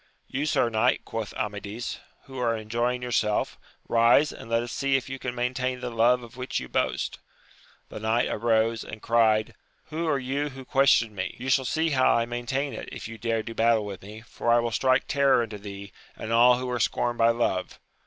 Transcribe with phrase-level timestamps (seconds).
[0.25, 5.07] You sir knight, quoth Amadis, who are enjoying yourself, rise, and let us see if
[5.09, 7.19] you can maintain the love of which you boast.
[7.89, 9.53] The knight arose, and cried.
[9.91, 11.35] Who are you who ques tion me?
[11.37, 14.49] you shall see how I maintain it, if you dare do battle with me, for
[14.51, 17.79] I will strike terror into thee, and all who are scorned by love.